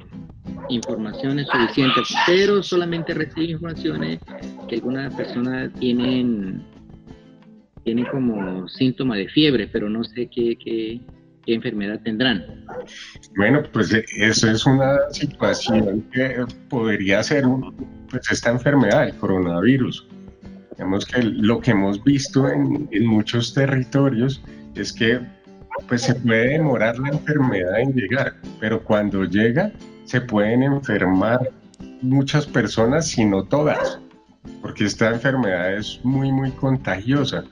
informaciones 0.70 1.46
suficientes, 1.48 2.08
pero 2.26 2.62
solamente 2.62 3.12
recibí 3.12 3.50
informaciones 3.50 4.20
que 4.66 4.76
algunas 4.76 5.12
personas 5.14 5.70
tienen, 5.78 6.62
tienen 7.84 8.06
como 8.06 8.66
síntoma 8.68 9.16
de 9.16 9.28
fiebre, 9.28 9.68
pero 9.68 9.90
no 9.90 10.02
sé 10.02 10.30
qué, 10.34 10.56
qué, 10.56 10.98
qué 11.44 11.54
enfermedad 11.54 12.00
tendrán. 12.02 12.42
Bueno, 13.36 13.62
pues 13.70 13.92
eh, 13.92 14.06
eso 14.16 14.50
es 14.50 14.64
una 14.64 14.96
situación 15.10 16.08
que 16.12 16.42
podría 16.70 17.22
ser 17.22 17.44
pues 18.08 18.30
esta 18.30 18.50
enfermedad, 18.50 19.08
el 19.08 19.14
coronavirus. 19.16 20.06
Vemos 20.78 21.04
que 21.04 21.22
lo 21.22 21.60
que 21.60 21.72
hemos 21.72 22.02
visto 22.02 22.48
en, 22.48 22.88
en 22.92 23.06
muchos 23.06 23.52
territorios 23.52 24.42
es 24.74 24.90
que 24.90 25.20
pues 25.88 26.02
se 26.02 26.14
puede 26.14 26.50
demorar 26.50 26.98
la 26.98 27.10
enfermedad 27.10 27.80
en 27.80 27.92
llegar, 27.92 28.34
pero 28.60 28.82
cuando 28.82 29.24
llega 29.24 29.72
se 30.04 30.20
pueden 30.20 30.62
enfermar 30.62 31.50
muchas 32.00 32.46
personas, 32.46 33.08
si 33.08 33.24
no 33.24 33.44
todas, 33.44 34.00
porque 34.62 34.84
esta 34.84 35.10
enfermedad 35.10 35.74
es 35.74 36.00
muy, 36.04 36.32
muy 36.32 36.50
contagiosa. 36.52 37.44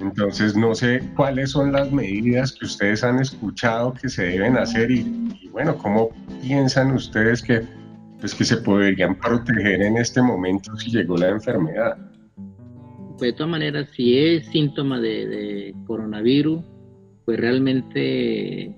Entonces 0.00 0.56
no 0.56 0.74
sé 0.74 1.02
cuáles 1.16 1.50
son 1.50 1.72
las 1.72 1.92
medidas 1.92 2.52
que 2.52 2.66
ustedes 2.66 3.04
han 3.04 3.20
escuchado 3.20 3.94
que 3.94 4.08
se 4.08 4.24
deben 4.24 4.56
hacer 4.56 4.90
y, 4.90 5.48
bueno, 5.50 5.76
cómo 5.76 6.10
piensan 6.40 6.92
ustedes 6.92 7.42
que, 7.42 7.62
pues, 8.20 8.34
que 8.34 8.44
se 8.44 8.56
podrían 8.56 9.14
proteger 9.14 9.82
en 9.82 9.98
este 9.98 10.22
momento 10.22 10.74
si 10.76 10.90
llegó 10.90 11.16
la 11.16 11.28
enfermedad. 11.28 11.96
Pues 13.18 13.32
de 13.32 13.32
todas 13.34 13.50
maneras, 13.50 13.88
si 13.94 14.18
es 14.18 14.46
síntoma 14.46 14.98
de, 14.98 15.26
de 15.26 15.74
coronavirus, 15.86 16.64
pues 17.24 17.38
realmente 17.38 18.76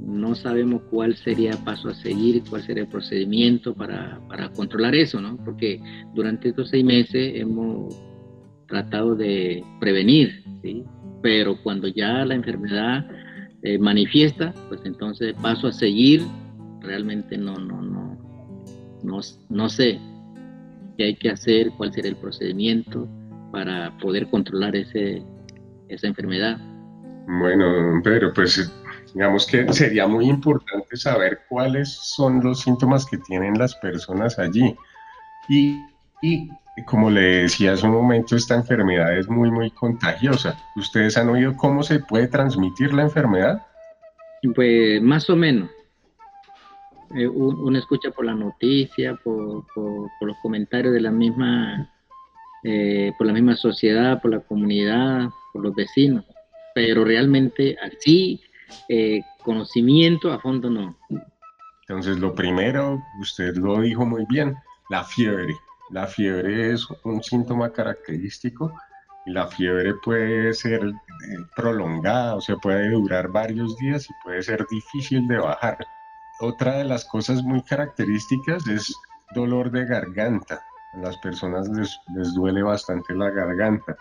no 0.00 0.34
sabemos 0.34 0.82
cuál 0.90 1.16
sería 1.16 1.52
el 1.52 1.58
paso 1.58 1.88
a 1.88 1.94
seguir, 1.94 2.42
cuál 2.48 2.62
sería 2.62 2.84
el 2.84 2.88
procedimiento 2.88 3.74
para, 3.74 4.20
para, 4.28 4.50
controlar 4.50 4.94
eso, 4.94 5.20
¿no? 5.20 5.36
Porque 5.44 5.80
durante 6.14 6.50
estos 6.50 6.70
seis 6.70 6.84
meses 6.84 7.32
hemos 7.34 7.94
tratado 8.68 9.14
de 9.14 9.64
prevenir, 9.80 10.44
¿sí? 10.62 10.84
Pero 11.22 11.60
cuando 11.62 11.88
ya 11.88 12.24
la 12.24 12.34
enfermedad 12.34 13.06
eh, 13.62 13.78
manifiesta, 13.78 14.52
pues 14.68 14.80
entonces 14.84 15.34
paso 15.40 15.68
a 15.68 15.72
seguir 15.72 16.22
realmente 16.80 17.36
no, 17.36 17.56
no, 17.56 17.82
no, 17.82 18.18
no, 19.02 19.20
no 19.48 19.68
sé 19.68 19.98
qué 20.96 21.04
hay 21.04 21.16
que 21.16 21.30
hacer, 21.30 21.70
cuál 21.76 21.92
sería 21.92 22.10
el 22.10 22.16
procedimiento 22.16 23.08
para 23.52 23.96
poder 23.98 24.28
controlar 24.28 24.76
ese, 24.76 25.22
esa 25.88 26.06
enfermedad. 26.06 26.58
Bueno, 27.26 28.00
Pedro, 28.04 28.32
pues 28.32 28.72
digamos 29.12 29.46
que 29.46 29.72
sería 29.72 30.06
muy 30.06 30.28
importante 30.28 30.96
saber 30.96 31.40
cuáles 31.48 31.90
son 31.90 32.40
los 32.42 32.60
síntomas 32.60 33.04
que 33.04 33.18
tienen 33.18 33.58
las 33.58 33.74
personas 33.76 34.38
allí. 34.38 34.76
Y, 35.48 35.80
y, 36.22 36.48
como 36.86 37.10
le 37.10 37.42
decía 37.42 37.72
hace 37.72 37.86
un 37.86 37.92
momento, 37.92 38.36
esta 38.36 38.54
enfermedad 38.54 39.16
es 39.18 39.28
muy, 39.28 39.50
muy 39.50 39.70
contagiosa. 39.70 40.56
¿Ustedes 40.76 41.16
han 41.16 41.28
oído 41.28 41.56
cómo 41.56 41.82
se 41.82 41.98
puede 41.98 42.28
transmitir 42.28 42.94
la 42.94 43.02
enfermedad? 43.02 43.66
Pues 44.54 45.02
más 45.02 45.28
o 45.28 45.34
menos. 45.34 45.68
Eh, 47.16 47.26
uno 47.26 47.78
escucha 47.78 48.10
por 48.10 48.24
la 48.24 48.34
noticia, 48.34 49.14
por, 49.24 49.64
por, 49.74 50.08
por 50.18 50.28
los 50.28 50.36
comentarios 50.42 50.92
de 50.92 51.00
la 51.00 51.10
misma, 51.10 51.90
eh, 52.62 53.12
por 53.18 53.26
la 53.26 53.32
misma 53.32 53.56
sociedad, 53.56 54.20
por 54.20 54.32
la 54.32 54.40
comunidad, 54.40 55.28
por 55.52 55.62
los 55.62 55.74
vecinos 55.74 56.24
pero 56.76 57.06
realmente 57.06 57.74
así, 57.80 58.38
eh, 58.90 59.22
conocimiento 59.42 60.30
a 60.30 60.38
fondo 60.38 60.68
no. 60.68 60.94
Entonces, 61.80 62.18
lo 62.18 62.34
primero, 62.34 63.02
usted 63.18 63.56
lo 63.56 63.80
dijo 63.80 64.04
muy 64.04 64.26
bien, 64.28 64.54
la 64.90 65.02
fiebre. 65.02 65.54
La 65.88 66.06
fiebre 66.06 66.74
es 66.74 66.86
un 67.04 67.22
síntoma 67.22 67.72
característico 67.72 68.74
y 69.24 69.30
la 69.30 69.46
fiebre 69.46 69.94
puede 70.04 70.52
ser 70.52 70.84
eh, 70.84 70.92
prolongada, 71.56 72.34
o 72.34 72.42
sea, 72.42 72.56
puede 72.56 72.90
durar 72.90 73.28
varios 73.28 73.74
días 73.78 74.10
y 74.10 74.12
puede 74.22 74.42
ser 74.42 74.66
difícil 74.70 75.26
de 75.28 75.38
bajar. 75.38 75.78
Otra 76.40 76.76
de 76.76 76.84
las 76.84 77.06
cosas 77.06 77.42
muy 77.42 77.62
características 77.62 78.66
es 78.66 78.94
dolor 79.34 79.70
de 79.70 79.86
garganta. 79.86 80.62
A 80.92 80.98
las 80.98 81.16
personas 81.18 81.70
les, 81.70 81.98
les 82.14 82.34
duele 82.34 82.62
bastante 82.62 83.14
la 83.14 83.30
garganta. 83.30 83.96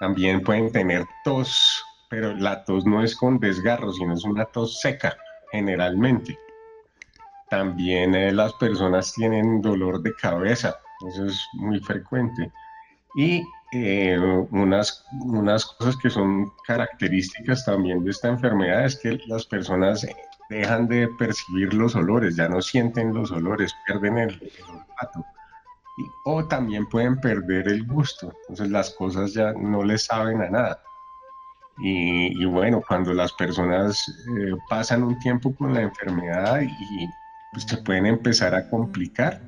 También 0.00 0.40
pueden 0.40 0.72
tener 0.72 1.04
tos, 1.22 1.84
pero 2.08 2.34
la 2.34 2.64
tos 2.64 2.86
no 2.86 3.02
es 3.02 3.16
con 3.16 3.38
desgarro, 3.38 3.92
sino 3.92 4.14
es 4.14 4.24
una 4.24 4.44
tos 4.46 4.80
seca 4.80 5.16
generalmente. 5.52 6.38
También 7.50 8.14
eh, 8.14 8.32
las 8.32 8.52
personas 8.54 9.12
tienen 9.14 9.62
dolor 9.62 10.02
de 10.02 10.14
cabeza, 10.14 10.76
eso 11.08 11.26
es 11.26 11.46
muy 11.54 11.80
frecuente. 11.80 12.52
Y 13.16 13.42
eh, 13.72 14.18
unas, 14.50 15.04
unas 15.20 15.66
cosas 15.66 15.96
que 15.96 16.10
son 16.10 16.52
características 16.66 17.64
también 17.64 18.04
de 18.04 18.10
esta 18.10 18.28
enfermedad 18.28 18.84
es 18.84 18.96
que 18.96 19.18
las 19.26 19.44
personas 19.46 20.06
dejan 20.48 20.88
de 20.88 21.08
percibir 21.18 21.74
los 21.74 21.94
olores, 21.94 22.36
ya 22.36 22.48
no 22.48 22.62
sienten 22.62 23.12
los 23.12 23.30
olores, 23.30 23.74
pierden 23.86 24.18
el, 24.18 24.52
olfato. 24.68 25.24
o 26.24 26.46
también 26.46 26.86
pueden 26.88 27.20
perder 27.20 27.68
el 27.68 27.86
gusto, 27.86 28.32
entonces 28.42 28.70
las 28.70 28.90
cosas 28.90 29.34
ya 29.34 29.52
no 29.52 29.84
les 29.84 30.04
saben 30.04 30.40
a 30.40 30.48
nada. 30.48 30.82
Y, 31.80 32.44
bueno, 32.44 32.82
cuando 32.86 33.14
las 33.14 33.32
personas 33.32 34.04
eh, 34.08 34.56
pasan 34.68 35.04
un 35.04 35.18
tiempo 35.20 35.54
con 35.54 35.74
la 35.74 35.82
enfermedad 35.82 36.60
y 36.62 37.08
pues, 37.52 37.64
se 37.64 37.76
pueden 37.78 38.06
empezar 38.06 38.54
a 38.54 38.68
complicar, 38.68 39.40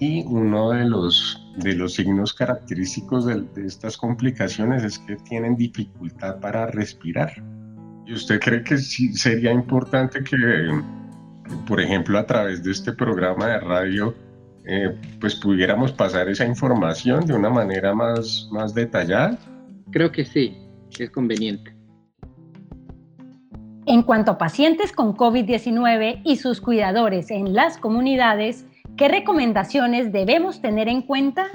y 0.00 0.24
uno 0.26 0.70
de 0.70 0.86
los, 0.86 1.46
de 1.58 1.74
los 1.74 1.94
signos 1.94 2.32
característicos 2.32 3.26
de, 3.26 3.44
estas 3.66 3.98
complicaciones 3.98 4.82
es 4.82 4.98
que 4.98 5.16
tienen 5.16 5.56
dificultad 5.56 6.40
para 6.40 6.66
respirar. 6.66 7.30
¿Y 8.06 8.14
usted 8.14 8.40
cree 8.40 8.64
que 8.64 8.78
sí 8.78 9.12
sería 9.12 9.52
importante 9.52 10.24
que, 10.24 10.36
por 11.66 11.80
ejemplo, 11.80 12.18
a 12.18 12.24
través 12.24 12.64
de 12.64 12.72
este 12.72 12.92
programa 12.94 13.46
de 13.46 13.60
radio, 13.60 14.14
eh, 14.64 14.96
pues 15.20 15.34
pudiéramos 15.36 15.92
pasar 15.92 16.30
esa 16.30 16.46
información 16.46 17.26
de 17.26 17.34
una 17.34 17.50
manera 17.50 17.94
más, 17.94 18.48
más 18.50 18.74
detallada? 18.74 19.38
Creo 19.90 20.10
que 20.10 20.24
sí, 20.24 20.56
es 20.98 21.10
conveniente. 21.10 21.74
En 23.86 24.02
cuanto 24.02 24.32
a 24.32 24.38
pacientes 24.38 24.92
con 24.92 25.16
COVID-19 25.16 26.22
y 26.24 26.36
sus 26.36 26.60
cuidadores 26.60 27.30
en 27.30 27.54
las 27.54 27.78
comunidades, 27.78 28.66
¿Qué 29.00 29.08
recomendaciones 29.08 30.12
debemos 30.12 30.60
tener 30.60 30.86
en 30.86 31.00
cuenta? 31.00 31.46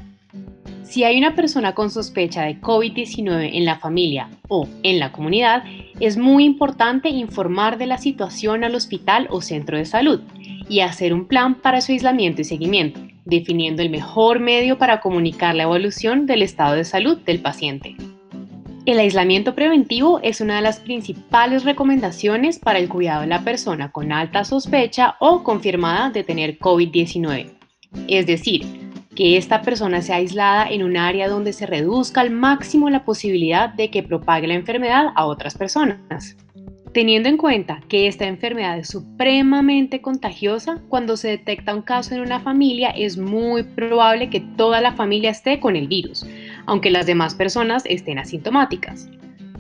Si 0.82 1.04
hay 1.04 1.20
una 1.20 1.36
persona 1.36 1.76
con 1.76 1.92
sospecha 1.92 2.42
de 2.42 2.60
COVID-19 2.60 3.52
en 3.54 3.66
la 3.66 3.78
familia 3.78 4.32
o 4.48 4.68
en 4.82 4.98
la 4.98 5.12
comunidad, 5.12 5.64
es 6.00 6.18
muy 6.18 6.44
importante 6.44 7.10
informar 7.10 7.78
de 7.78 7.86
la 7.86 8.00
situación 8.00 8.64
al 8.64 8.74
hospital 8.74 9.28
o 9.30 9.42
centro 9.42 9.78
de 9.78 9.86
salud 9.86 10.22
y 10.68 10.80
hacer 10.80 11.14
un 11.14 11.28
plan 11.28 11.54
para 11.62 11.82
su 11.82 11.92
aislamiento 11.92 12.42
y 12.42 12.46
seguimiento, 12.46 13.00
definiendo 13.26 13.84
el 13.84 13.92
mejor 13.92 14.40
medio 14.40 14.80
para 14.80 15.00
comunicar 15.00 15.54
la 15.54 15.64
evolución 15.64 16.26
del 16.26 16.42
estado 16.42 16.74
de 16.74 16.84
salud 16.84 17.20
del 17.20 17.42
paciente. 17.42 17.96
El 18.86 19.00
aislamiento 19.00 19.56
preventivo 19.56 20.20
es 20.22 20.42
una 20.42 20.58
de 20.58 20.62
las 20.62 20.80
principales 20.80 21.64
recomendaciones 21.64 22.60
para 22.60 22.78
el 22.78 22.88
cuidado 22.88 23.22
de 23.22 23.28
la 23.28 23.44
persona 23.44 23.92
con 23.92 24.12
alta 24.12 24.44
sospecha 24.44 25.16
o 25.20 25.42
confirmada 25.42 26.12
de 26.12 26.24
tener 26.24 26.60
COVID-19. 26.60 27.50
Es 28.08 28.28
decir, 28.28 28.64
que 29.16 29.38
esta 29.38 29.64
persona 29.64 30.04
sea 30.04 30.18
aislada 30.18 30.70
en 30.70 30.84
un 30.84 30.98
área 30.98 31.28
donde 31.28 31.52
se 31.52 31.66
reduzca 31.66 32.22
al 32.22 32.30
máximo 32.30 32.88
la 32.92 33.06
posibilidad 33.06 33.70
de 33.70 33.90
que 33.90 34.04
propague 34.04 34.46
la 34.46 34.54
enfermedad 34.54 35.08
a 35.16 35.26
otras 35.26 35.58
personas. 35.58 36.38
Teniendo 36.96 37.28
en 37.28 37.36
cuenta 37.36 37.82
que 37.90 38.08
esta 38.08 38.26
enfermedad 38.26 38.80
es 38.80 38.88
supremamente 38.88 40.00
contagiosa, 40.00 40.82
cuando 40.88 41.18
se 41.18 41.28
detecta 41.28 41.76
un 41.76 41.82
caso 41.82 42.16
en 42.16 42.22
una 42.22 42.40
familia 42.40 42.90
es 42.92 43.18
muy 43.18 43.64
probable 43.64 44.30
que 44.30 44.40
toda 44.40 44.80
la 44.80 44.94
familia 44.94 45.32
esté 45.32 45.60
con 45.60 45.76
el 45.76 45.90
virus, 45.90 46.26
aunque 46.66 46.92
las 46.92 47.06
demás 47.06 47.36
personas 47.36 47.84
estén 47.86 48.18
asintomáticas. 48.18 49.10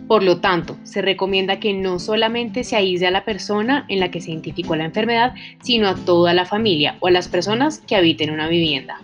Por 0.07 0.23
lo 0.23 0.39
tanto, 0.39 0.77
se 0.83 1.01
recomienda 1.01 1.59
que 1.59 1.73
no 1.73 1.99
solamente 1.99 2.63
se 2.63 2.77
aísle 2.77 3.07
a 3.07 3.11
la 3.11 3.25
persona 3.25 3.83
en 3.89 3.99
la 3.99 4.11
que 4.11 4.21
se 4.21 4.31
identificó 4.31 4.77
la 4.77 4.85
enfermedad, 4.85 5.33
sino 5.61 5.89
a 5.89 5.95
toda 5.95 6.33
la 6.33 6.45
familia 6.45 6.95
o 7.01 7.07
a 7.07 7.11
las 7.11 7.27
personas 7.27 7.79
que 7.79 7.97
habiten 7.97 8.31
una 8.31 8.47
vivienda. 8.47 9.01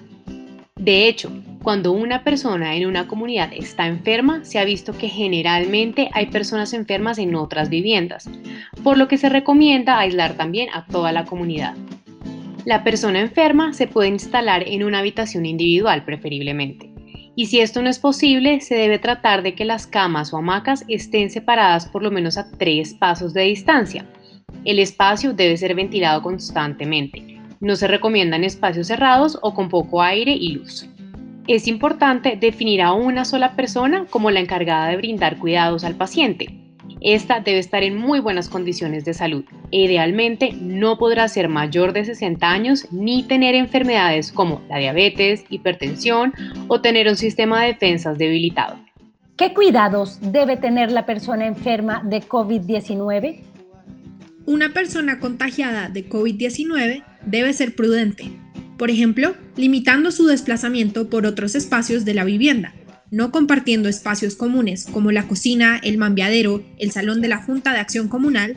De 0.78 1.10
hecho, 1.10 1.30
cuando 1.64 1.92
una 1.92 2.24
persona 2.24 2.76
en 2.76 2.88
una 2.88 3.08
comunidad 3.08 3.52
está 3.54 3.88
enferma, 3.88 4.44
se 4.44 4.60
ha 4.60 4.66
visto 4.66 4.98
que 4.98 5.10
generalmente 5.10 6.10
hay 6.14 6.28
personas 6.28 6.74
enfermas 6.74 7.18
en 7.18 7.36
otras 7.36 7.70
viviendas, 7.70 8.30
por 8.84 8.98
lo 8.98 9.08
que 9.08 9.18
se 9.18 9.30
recomienda 9.30 10.00
aislar 10.00 10.34
también 10.34 10.70
a 10.74 10.86
toda 10.86 11.12
la 11.12 11.26
comunidad. 11.26 11.76
La 12.66 12.84
persona 12.84 13.20
enferma 13.20 13.74
se 13.74 13.88
puede 13.88 14.10
instalar 14.10 14.64
en 14.68 14.84
una 14.84 15.00
habitación 15.00 15.46
individual 15.46 16.04
preferiblemente 16.06 16.92
y 17.36 17.46
si 17.46 17.60
esto 17.60 17.82
no 17.82 17.90
es 17.90 18.00
posible, 18.00 18.60
se 18.60 18.76
debe 18.76 19.00
tratar 19.00 19.42
de 19.42 19.56
que 19.56 19.66
las 19.66 19.88
camas 19.88 20.34
o 20.34 20.38
hamacas 20.38 20.84
estén 20.88 21.30
separadas 21.30 21.88
por 21.88 22.04
lo 22.04 22.12
menos 22.12 22.38
a 22.38 22.52
tres 22.52 22.94
pasos 22.94 23.34
de 23.34 23.44
distancia. 23.44 24.06
El 24.66 24.80
espacio 24.80 25.34
debe 25.34 25.56
ser 25.56 25.74
ventilado 25.74 26.22
constantemente. 26.22 27.40
No 27.62 27.76
se 27.76 27.88
recomiendan 27.88 28.44
espacios 28.44 28.88
cerrados 28.88 29.40
o 29.42 29.54
con 29.54 29.70
poco 29.70 30.02
aire 30.02 30.34
y 30.34 30.54
luz. 30.54 30.88
Es 31.48 31.68
importante 31.68 32.38
definir 32.40 32.82
a 32.82 32.94
una 32.94 33.26
sola 33.26 33.56
persona 33.56 34.06
como 34.10 34.32
la 34.32 34.40
encargada 34.40 34.88
de 34.90 34.98
brindar 34.98 35.38
cuidados 35.38 35.84
al 35.84 35.96
paciente 35.96 36.62
esta 37.02 37.40
debe 37.40 37.58
estar 37.58 37.82
en 37.84 37.98
muy 37.98 38.20
buenas 38.20 38.48
condiciones 38.48 39.06
de 39.06 39.16
salud. 39.16 39.44
Idealmente 39.72 40.54
no 40.54 41.00
podrá 41.00 41.28
ser 41.28 41.50
mayor 41.50 41.94
de 41.94 42.06
60 42.06 42.48
años 42.48 42.88
ni 42.92 43.24
tener 43.24 43.56
enfermedades 43.56 44.32
como 44.32 44.62
la 44.70 44.78
diabetes, 44.78 45.44
hipertensión 45.50 46.34
o 46.68 46.80
tener 46.82 47.08
un 47.08 47.18
sistema 47.18 47.62
de 47.62 47.70
defensas 47.70 48.20
debilitado. 48.20 48.78
¿Qué 49.36 49.54
cuidados 49.54 50.20
debe 50.32 50.58
tener 50.58 50.92
la 50.92 51.08
persona 51.08 51.48
enferma 51.48 52.04
de 52.06 52.22
COVID-19? 52.22 53.42
Una 54.46 54.70
persona 54.70 55.20
contagiada 55.20 55.90
de 55.90 56.08
COVID-19 56.08 57.04
debe 57.26 57.54
ser 57.54 57.76
prudente, 57.76 58.26
por 58.82 58.90
ejemplo, 58.90 59.36
limitando 59.58 60.10
su 60.10 60.26
desplazamiento 60.26 61.08
por 61.08 61.28
otros 61.28 61.54
espacios 61.54 62.04
de 62.04 62.16
la 62.16 62.24
vivienda 62.24 62.74
no 63.12 63.30
compartiendo 63.30 63.90
espacios 63.90 64.36
comunes 64.36 64.88
como 64.92 65.12
la 65.12 65.28
cocina, 65.28 65.80
el 65.84 66.00
mambiadero, 66.00 66.64
el 66.80 66.92
salón 66.92 67.22
de 67.22 67.28
la 67.28 67.44
Junta 67.44 67.74
de 67.74 67.80
Acción 67.80 68.08
Comunal 68.08 68.56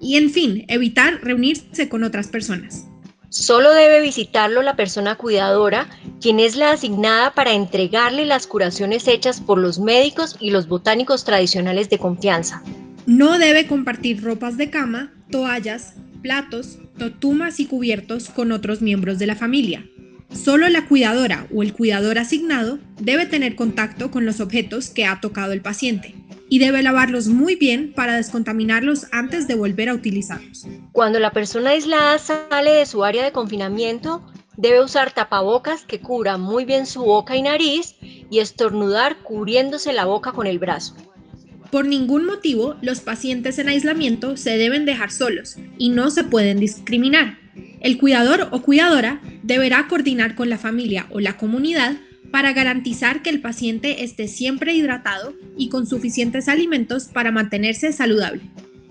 y, 0.00 0.16
en 0.16 0.30
fin, 0.30 0.64
evitar 0.68 1.20
reunirse 1.22 1.90
con 1.90 2.04
otras 2.04 2.28
personas. 2.28 2.86
Solo 3.28 3.70
debe 3.72 4.00
visitarlo 4.00 4.62
la 4.62 4.76
persona 4.76 5.16
cuidadora, 5.16 5.90
quien 6.22 6.40
es 6.40 6.56
la 6.56 6.70
asignada 6.70 7.34
para 7.34 7.52
entregarle 7.52 8.24
las 8.24 8.46
curaciones 8.46 9.06
hechas 9.08 9.42
por 9.42 9.58
los 9.58 9.78
médicos 9.78 10.36
y 10.40 10.52
los 10.52 10.68
botánicos 10.68 11.24
tradicionales 11.24 11.90
de 11.90 11.98
confianza. 11.98 12.62
No 13.04 13.38
debe 13.38 13.66
compartir 13.66 14.22
ropas 14.22 14.56
de 14.56 14.70
cama, 14.70 15.12
toallas, 15.30 15.96
platos, 16.22 16.78
totumas 16.98 17.60
y 17.60 17.66
cubiertos 17.66 18.28
con 18.28 18.52
otros 18.52 18.82
miembros 18.82 19.18
de 19.18 19.26
la 19.26 19.36
familia. 19.36 19.84
Solo 20.32 20.68
la 20.68 20.86
cuidadora 20.86 21.46
o 21.52 21.62
el 21.62 21.72
cuidador 21.72 22.18
asignado 22.18 22.78
debe 23.00 23.26
tener 23.26 23.56
contacto 23.56 24.10
con 24.10 24.24
los 24.24 24.40
objetos 24.40 24.90
que 24.90 25.04
ha 25.04 25.20
tocado 25.20 25.52
el 25.52 25.60
paciente 25.60 26.14
y 26.48 26.58
debe 26.58 26.82
lavarlos 26.82 27.28
muy 27.28 27.56
bien 27.56 27.92
para 27.94 28.16
descontaminarlos 28.16 29.06
antes 29.12 29.48
de 29.48 29.54
volver 29.54 29.88
a 29.88 29.94
utilizarlos. 29.94 30.66
Cuando 30.92 31.18
la 31.18 31.32
persona 31.32 31.70
aislada 31.70 32.18
sale 32.18 32.72
de 32.72 32.86
su 32.86 33.04
área 33.04 33.24
de 33.24 33.32
confinamiento, 33.32 34.22
debe 34.56 34.84
usar 34.84 35.12
tapabocas 35.12 35.84
que 35.84 36.00
cubra 36.00 36.36
muy 36.36 36.64
bien 36.64 36.86
su 36.86 37.02
boca 37.02 37.36
y 37.36 37.42
nariz 37.42 37.96
y 38.02 38.40
estornudar 38.40 39.18
cubriéndose 39.22 39.92
la 39.92 40.04
boca 40.04 40.32
con 40.32 40.46
el 40.46 40.58
brazo. 40.58 40.94
Por 41.70 41.86
ningún 41.86 42.26
motivo, 42.26 42.76
los 42.82 43.00
pacientes 43.00 43.58
en 43.58 43.68
aislamiento 43.68 44.36
se 44.36 44.58
deben 44.58 44.84
dejar 44.84 45.12
solos 45.12 45.56
y 45.78 45.90
no 45.90 46.10
se 46.10 46.24
pueden 46.24 46.58
discriminar. 46.58 47.38
El 47.80 47.96
cuidador 47.96 48.48
o 48.50 48.62
cuidadora 48.62 49.20
deberá 49.42 49.86
coordinar 49.88 50.34
con 50.34 50.50
la 50.50 50.58
familia 50.58 51.06
o 51.10 51.20
la 51.20 51.36
comunidad 51.36 51.96
para 52.32 52.52
garantizar 52.52 53.22
que 53.22 53.30
el 53.30 53.40
paciente 53.40 54.04
esté 54.04 54.28
siempre 54.28 54.74
hidratado 54.74 55.34
y 55.56 55.68
con 55.68 55.86
suficientes 55.86 56.48
alimentos 56.48 57.04
para 57.04 57.30
mantenerse 57.30 57.92
saludable. 57.92 58.42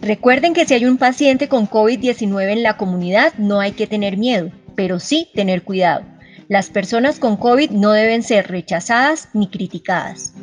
Recuerden 0.01 0.53
que 0.53 0.65
si 0.65 0.73
hay 0.73 0.85
un 0.85 0.97
paciente 0.97 1.49
con 1.49 1.67
COVID-19 1.67 2.51
en 2.51 2.63
la 2.63 2.77
comunidad 2.77 3.33
no 3.37 3.59
hay 3.59 3.73
que 3.73 3.87
tener 3.87 4.17
miedo, 4.17 4.51
pero 4.75 4.99
sí 4.99 5.27
tener 5.33 5.63
cuidado. 5.63 6.05
Las 6.47 6.69
personas 6.69 7.19
con 7.19 7.37
COVID 7.37 7.71
no 7.71 7.91
deben 7.91 8.23
ser 8.23 8.47
rechazadas 8.47 9.29
ni 9.33 9.49
criticadas. 9.49 10.33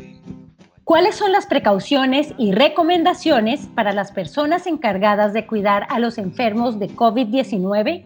¿Cuáles 0.86 1.16
son 1.16 1.32
las 1.32 1.46
precauciones 1.46 2.32
y 2.38 2.52
recomendaciones 2.52 3.66
para 3.74 3.92
las 3.92 4.12
personas 4.12 4.68
encargadas 4.68 5.32
de 5.32 5.44
cuidar 5.44 5.84
a 5.90 5.98
los 5.98 6.16
enfermos 6.16 6.78
de 6.78 6.88
COVID-19? 6.88 8.04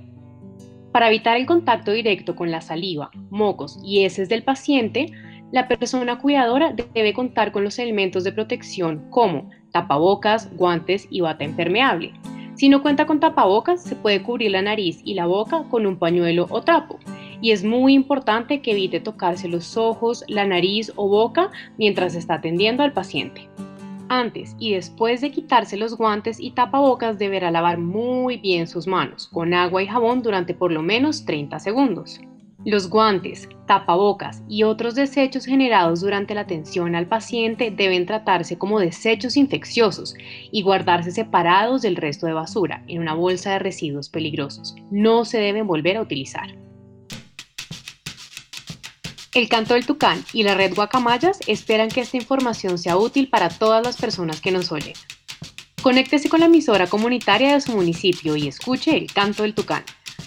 Para 0.91 1.09
evitar 1.09 1.37
el 1.37 1.45
contacto 1.45 1.93
directo 1.93 2.35
con 2.35 2.51
la 2.51 2.63
saliva, 2.63 3.11
mocos 3.29 3.79
y 3.85 4.07
heces 4.07 4.31
del 4.31 4.45
paciente, 4.45 5.13
la 5.53 5.69
persona 5.69 6.19
cuidadora 6.21 6.75
debe 6.95 7.13
contar 7.13 7.53
con 7.53 7.65
los 7.65 7.79
elementos 7.79 8.25
de 8.25 8.33
protección 8.33 9.11
como 9.11 9.51
tapabocas, 9.73 10.51
guantes 10.57 11.07
y 11.11 11.21
bata 11.21 11.45
impermeable. 11.45 12.15
Si 12.55 12.71
no 12.71 12.81
cuenta 12.81 13.05
con 13.05 13.21
tapabocas, 13.21 13.83
se 13.83 13.95
puede 13.95 14.23
cubrir 14.23 14.53
la 14.53 14.63
nariz 14.63 15.03
y 15.05 15.13
la 15.13 15.27
boca 15.27 15.65
con 15.71 15.85
un 15.85 15.99
pañuelo 15.99 16.47
o 16.49 16.63
trapo. 16.63 16.99
Y 17.41 17.53
es 17.53 17.65
muy 17.65 17.95
importante 17.95 18.61
que 18.61 18.73
evite 18.73 19.01
tocarse 19.01 19.49
los 19.49 19.77
ojos, 19.77 20.25
la 20.29 20.47
nariz 20.47 20.93
o 20.97 21.09
boca 21.09 21.51
mientras 21.79 22.15
está 22.15 22.35
atendiendo 22.35 22.83
al 22.83 22.93
paciente. 22.93 23.49
Antes 24.09 24.57
y 24.59 24.73
después 24.73 25.21
de 25.21 25.31
quitarse 25.31 25.77
los 25.77 25.97
guantes 25.97 26.41
y 26.41 26.51
tapabocas 26.51 27.19
deberá 27.19 27.53
lavar 27.53 27.79
muy 27.79 28.39
bien 28.39 28.67
sus 28.67 28.89
manos 28.89 29.29
con 29.29 29.55
agua 29.55 29.85
y 29.85 29.87
jabón 29.87 30.23
durante 30.23 30.53
por 30.53 30.73
lo 30.73 30.83
menos 30.83 31.25
30 31.25 31.61
segundos. 31.61 32.21
Los 32.65 32.91
guantes, 32.91 33.49
tapabocas 33.67 34.43
y 34.47 34.65
otros 34.65 34.95
desechos 34.95 35.47
generados 35.47 36.03
durante 36.03 36.35
la 36.35 36.43
atención 36.43 36.95
al 36.95 37.07
paciente 37.07 37.71
deben 37.71 38.05
tratarse 38.05 38.59
como 38.59 38.81
desechos 38.81 39.39
infecciosos 39.39 40.15
y 40.53 40.61
guardarse 40.63 41.11
separados 41.11 41.81
del 41.81 41.97
resto 41.97 42.27
de 42.27 42.35
basura 42.35 42.83
en 42.87 43.01
una 43.01 43.15
bolsa 43.15 43.53
de 43.53 43.61
residuos 43.61 44.11
peligrosos. 44.11 44.75
No 44.91 45.25
se 45.25 45.39
deben 45.39 45.67
volver 45.67 45.97
a 45.97 46.03
utilizar. 46.03 46.51
El 49.33 49.49
Canto 49.49 49.75
del 49.75 49.87
Tucán 49.87 50.25
y 50.33 50.43
la 50.43 50.57
Red 50.57 50.75
Guacamayas 50.75 51.39
esperan 51.47 51.89
que 51.89 52.01
esta 52.01 52.17
información 52.17 52.79
sea 52.79 52.97
útil 52.97 53.29
para 53.29 53.49
todas 53.49 53.85
las 53.85 53.97
personas 53.97 54.41
que 54.41 54.51
nos 54.51 54.73
oyen. 54.73 54.95
Conéctese 55.83 56.29
con 56.29 56.41
la 56.41 56.47
emisora 56.47 56.89
comunitaria 56.89 57.55
de 57.55 57.61
su 57.61 57.71
municipio 57.71 58.35
y 58.35 58.49
escuche 58.49 58.97
el 58.97 59.13
Canto 59.13 59.45
del 59.45 59.55
Tucán 59.55 59.85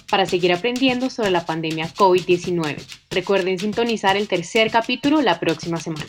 para 0.09 0.25
seguir 0.25 0.53
aprendiendo 0.53 1.09
sobre 1.09 1.31
la 1.31 1.45
pandemia 1.45 1.93
COVID-19. 1.93 2.77
Recuerden 3.09 3.59
sintonizar 3.59 4.15
el 4.15 4.29
tercer 4.29 4.71
capítulo 4.71 5.21
la 5.21 5.37
próxima 5.37 5.81
semana. 5.81 6.07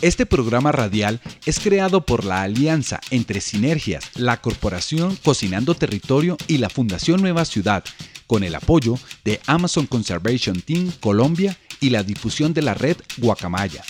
Este 0.00 0.24
programa 0.24 0.72
radial 0.72 1.20
es 1.44 1.60
creado 1.60 2.06
por 2.06 2.24
la 2.24 2.42
alianza 2.42 3.00
entre 3.10 3.42
Sinergias, 3.42 4.10
la 4.16 4.40
Corporación 4.40 5.16
Cocinando 5.16 5.74
Territorio 5.74 6.38
y 6.46 6.56
la 6.58 6.70
Fundación 6.70 7.20
Nueva 7.20 7.44
Ciudad 7.44 7.84
con 8.26 8.44
el 8.44 8.54
apoyo 8.54 8.98
de 9.24 9.40
Amazon 9.46 9.86
Conservation 9.86 10.60
Team 10.60 10.92
Colombia 11.00 11.56
y 11.80 11.90
la 11.90 12.02
difusión 12.02 12.54
de 12.54 12.62
la 12.62 12.74
red 12.74 12.96
Guacamaya. 13.18 13.84